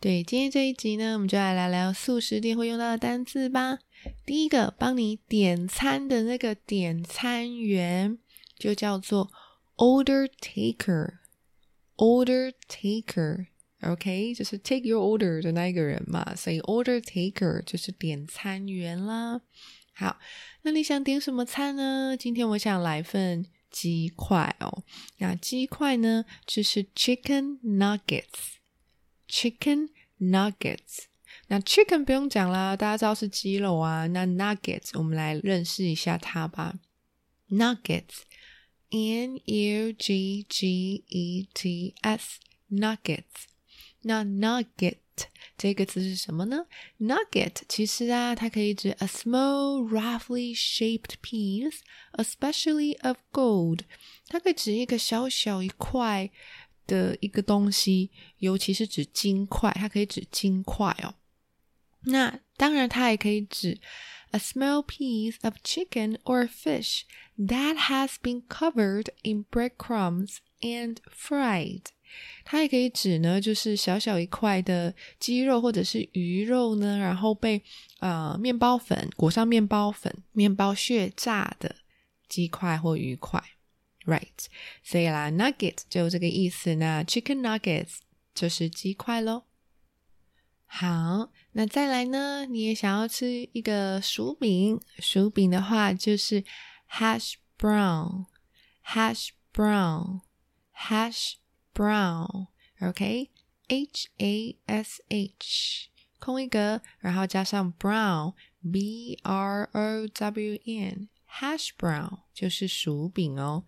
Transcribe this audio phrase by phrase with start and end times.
[0.00, 3.80] 对，今天这一集呢，我们就来聊聊素食店会用到的单字吧。
[4.24, 8.16] 第一个，帮你点餐的那个点餐员
[8.58, 9.30] 就叫做
[9.76, 19.42] order taker，order taker，OK，就是 take your order 的那一个人嘛，所以 order taker 就是点餐员啦。
[19.92, 20.18] 好，
[20.62, 22.16] 那你想点什么餐呢？
[22.18, 24.82] 今天我想来份鸡块哦。
[25.18, 28.59] 那鸡块呢，就是 chicken nuggets。
[29.30, 31.04] Chicken nuggets，
[31.46, 34.08] 那 chicken 不用讲啦，大家知道是鸡肉啊。
[34.08, 36.74] 那 nuggets，我们来认识一下它吧。
[37.48, 43.46] Nuggets，n u g g e t s，nuggets。
[44.02, 44.96] 那 nugget
[45.56, 46.66] 这个词是什么呢
[46.98, 53.80] ？Nugget 其实啊，它可以指 a small, roughly shaped piece，especially of gold。
[54.26, 56.30] 它可以指一个小小一块。
[56.86, 61.14] 的一个东西，尤其是指金块，它可以指金块哦。
[62.04, 63.78] 那当然，它也可以指
[64.30, 67.02] a small piece of chicken or fish
[67.36, 71.82] that has been covered in breadcrumbs and fried。
[72.44, 77.62] 它也可以指呢，就是小小一块的鸡肉或者是鱼肉呢，然后被
[78.00, 81.76] 呃面包粉裹上面包粉、面包屑炸的
[82.28, 83.40] 鸡块或鱼块。
[84.06, 84.46] Right，
[84.82, 86.74] 所以啦，nugget 就这个意思。
[86.76, 87.98] 那 chicken nuggets
[88.34, 89.44] 就是鸡块喽。
[90.64, 92.46] 好，那再来呢？
[92.46, 94.80] 你也想要吃一个薯饼？
[95.00, 96.44] 薯饼的话就是
[96.88, 101.34] hash brown，hash brown，hash
[101.74, 102.46] brown。
[102.80, 105.88] OK，H A S H
[106.18, 113.66] 空一格，然后加上 brown，B R O W N，hash brown 就是薯饼哦。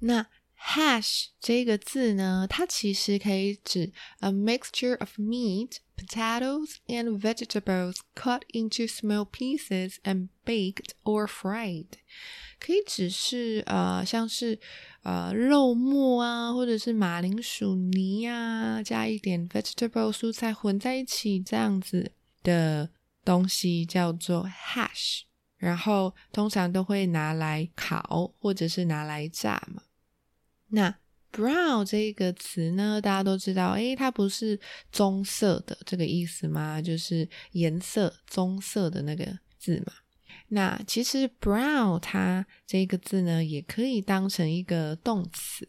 [0.00, 0.26] 那
[0.58, 10.90] hash 这个字呢，它其实可以指 a mixture of meat, potatoes, and vegetables cut into small pieces and baked
[11.04, 11.86] or fried。
[12.58, 14.58] 可以指是呃，像是
[15.02, 22.12] 呃肉末啊，或者是马铃薯泥啊，加一点 vegetable 蔬菜混在一起这样子
[22.42, 22.90] 的
[23.24, 25.22] 东西叫做 hash。
[25.58, 29.82] 然后通常都会拿来烤或者是拿来炸嘛。
[30.71, 30.93] 那
[31.31, 34.59] brown 这个词呢，大家都知道，诶，它不是
[34.91, 36.81] 棕色的这个意思吗？
[36.81, 39.93] 就是颜色棕色的那个字嘛。
[40.49, 45.65] 那其实 brown 它这个字呢，也可以当成一个动词。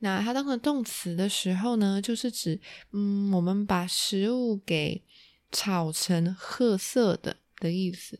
[0.00, 5.04] 那它当成动词的时候呢，就是指，嗯，我们把食物给
[5.52, 8.18] 炒成褐色的的意思。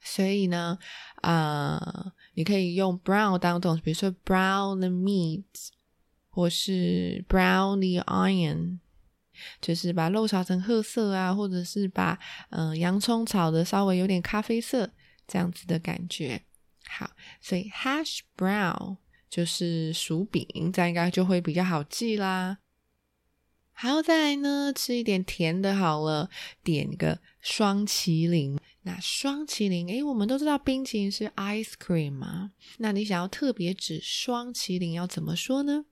[0.00, 0.78] 所以呢，
[1.22, 2.12] 啊。
[2.38, 5.42] 你可以用 brown 当动，比如说 brown the meat，
[6.30, 8.78] 或是 brown the onion，
[9.60, 12.16] 就是把肉炒成褐色啊，或者是把
[12.50, 14.88] 嗯洋葱炒的稍微有点咖啡色
[15.26, 16.40] 这样子的感觉。
[16.86, 17.10] 好，
[17.40, 18.98] 所以 hash brown
[19.28, 22.58] 就是薯饼，这样应该就会比较好记啦。
[23.72, 26.30] 好，再来呢，吃一点甜的，好了，
[26.62, 28.56] 点个双麒麟。
[28.88, 32.52] 那双麒麟，诶，我们都知道冰淇淋是 ice cream 嘛？
[32.78, 35.84] 那你想要特别指双麒麟要怎么说呢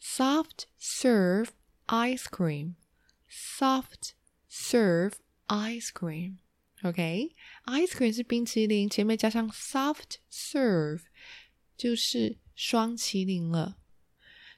[0.00, 1.48] ？Soft serve
[1.86, 4.12] ice cream，soft
[4.50, 5.12] serve
[5.48, 11.02] ice cream，OK？ice cream 是冰淇淋，前面加上 soft serve
[11.76, 13.76] 就是双麒麟了。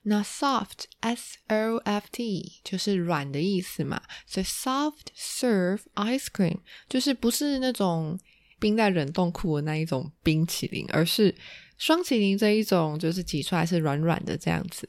[0.02, 6.58] 那 soft s o f t 就是软的意思嘛，所以 soft serve ice cream
[6.88, 8.18] 就是不是那种
[8.58, 11.34] 冰在冷冻库的那一种冰淇淋，而是
[11.76, 14.88] 双淇淋这一种，就是挤出来是软软的这样子。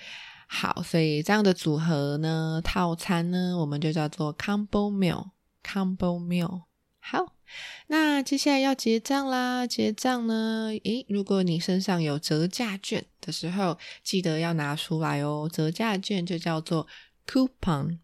[0.46, 5.31] 好，所以这样的组合呢，套餐呢，我们就叫做 combo meal。
[5.62, 6.64] combo meal。
[7.00, 7.35] 好，
[7.88, 9.67] 那接下来要结账啦。
[9.67, 15.49] 结账呢，诶，如果你身上有折价券的时候，记得要拿出来哦。
[15.52, 16.87] 折价券就叫做
[17.26, 17.99] coupon。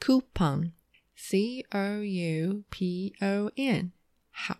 [0.00, 3.92] coupon，c o u p o n。
[4.30, 4.58] 好。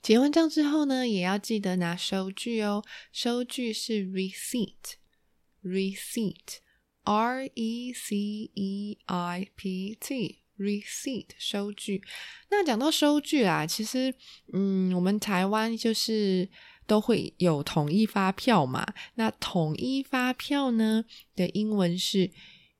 [0.00, 2.84] 结完账之后呢，也要记得拿收据哦。
[3.12, 4.97] 收据是 receipt
[5.68, 6.58] Receipt,
[7.04, 7.58] R-E-C-E-I-P-T,
[10.58, 12.02] receipt 收据。
[12.50, 14.14] 那讲到收据啊，其实，
[14.52, 16.48] 嗯，我们台湾就是
[16.86, 18.86] 都会有统一发票嘛。
[19.14, 21.04] 那统一发票呢
[21.36, 22.30] 的英文是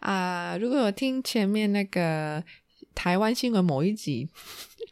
[0.00, 0.56] 啊。
[0.58, 2.44] 如果有听前面那个
[2.94, 4.28] 台湾新闻某一集。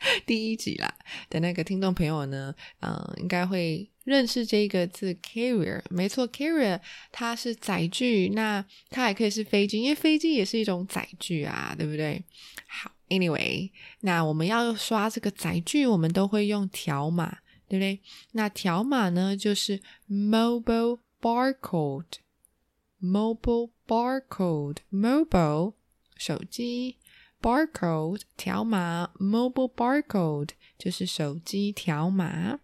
[0.27, 0.93] 第一集啦
[1.31, 5.81] 的那个听众朋友呢，嗯，应该会认识这个字 carrier。
[5.91, 12.23] 没错，carrier 它是载具，那它也可以是飞机，因为飞机也是一种载具啊，对不对？
[12.67, 13.71] 好，anyway，
[14.01, 17.39] 那我们要刷这个载具，我们都会用条码，
[17.69, 18.01] 对不对？
[18.33, 25.75] 那条码呢，就是 mobile barcode，mobile barcode，mobile
[26.17, 26.97] 手机。
[27.43, 32.61] Barcode 条码，mobile barcode 就是手机条码。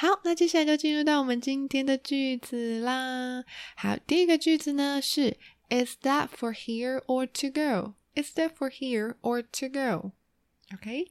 [0.00, 3.44] 好，那接下来就进入到我们今天的句子啦。
[3.76, 5.36] 好，第一个句子呢是
[5.68, 7.96] Is that for here or to go?
[8.14, 10.12] Is that for here or to go?
[10.72, 11.10] OK。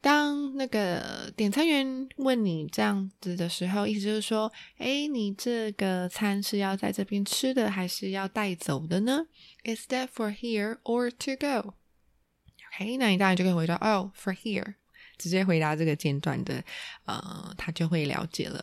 [0.00, 9.28] 当那个点餐员问你这样子的时候，意思就是说，哎，你这个餐是要在这边吃的，还是要带走的呢
[9.62, 14.74] ？Is that for here or to go？OK，那你当然就可以回答哦，for here，
[15.24, 16.62] 直接回答这个简短的，
[17.06, 18.62] 呃，他就会了解了。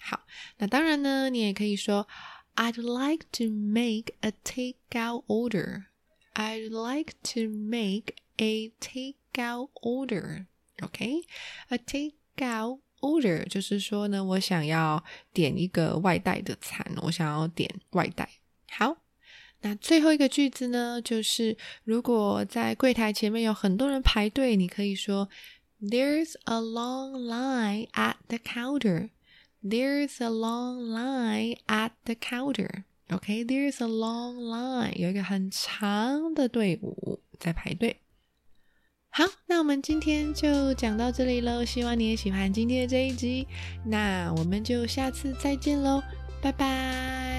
[0.00, 0.20] 好，
[0.58, 2.08] 那当然呢，你也可以说
[2.56, 5.84] ，I'd like to make a takeout order.
[6.34, 10.46] I'd like to make a takeout order.
[10.82, 18.28] OK，a takeout order 就是说呢，我想要点一个外带的餐，我想要点外带。
[18.68, 18.96] 好，
[19.60, 25.28] 那最后一个句子呢，就是如果在柜台前面有很多人排队，你可以说
[25.82, 29.10] There's a long line at the counter.
[29.62, 32.84] There's a long line at the counter.
[33.10, 37.96] Okay, there's a long line，有一个很长的队伍在排队。
[39.08, 41.64] 好，那我们今天就讲到这里喽。
[41.64, 43.48] 希望你也喜欢今天的这一集，
[43.84, 46.02] 那我们就下次再见喽，
[46.40, 47.29] 拜拜。